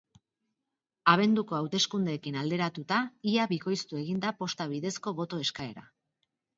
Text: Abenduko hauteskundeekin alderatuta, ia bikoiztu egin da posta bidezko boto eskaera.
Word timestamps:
Abenduko 1.13 1.57
hauteskundeekin 1.59 2.41
alderatuta, 2.45 2.99
ia 3.35 3.47
bikoiztu 3.55 4.03
egin 4.03 4.27
da 4.27 4.35
posta 4.43 4.71
bidezko 4.77 5.19
boto 5.25 5.47
eskaera. 5.49 5.91